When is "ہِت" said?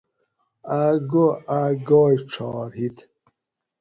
2.77-2.97